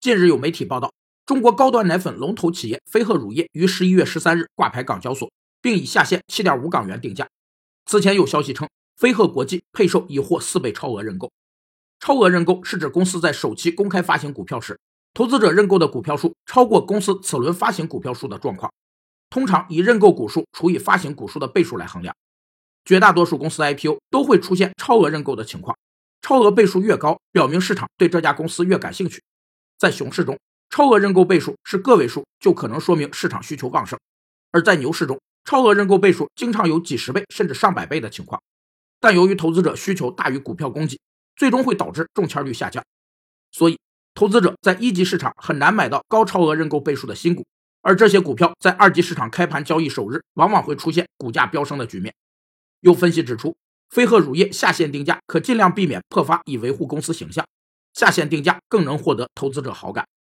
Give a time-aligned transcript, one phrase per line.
[0.00, 0.92] 近日有媒体报道，
[1.26, 5.28] 中国高端奶粉龙头企业飞鹤乳业于十一月十三日挂牌港交所，
[5.60, 7.26] 并以下线七点五港元定价。
[7.84, 11.32] 此前有消息称，飞鹤国际配售已获四倍超额认购。
[11.98, 14.78] 超额认购是指公司在首期公开发行股票时，
[15.14, 18.72] 投资者认购的股票数超过公司此轮发行股票数的状况。
[19.30, 22.14] 通常以认购股数除以发行股数的倍数来衡量。
[22.84, 25.76] 绝大多数公司 IPO 都会出现超额认购的情况，
[26.22, 29.20] 超额倍数越高，表明市场对这家公司越感兴趣。
[29.78, 30.36] 在熊市中，
[30.70, 33.96] 超额认购倍数是个位数，就可能说明市场需求旺盛；
[34.50, 38.42] 而在牛市中，超额认购倍数经常有几十倍甚至上百倍的情况。
[38.98, 40.98] 但由于投资者需求大于股票供给，
[41.36, 42.84] 最终会导致中签率下降。
[43.52, 43.78] 所以，
[44.14, 47.46] 投资者在一级市场很难买到高超额认购倍数的新股，
[47.80, 52.12] 而这些股票在二级市场开盘交易首日，往往会出现股价飙升的局面。
[52.80, 53.56] 有分析指出，
[53.88, 57.46] 飞鹤乳业下线定价可尽量避免破发，以维护公司形象。
[57.94, 60.08] 下线定价更能获得投资者好感。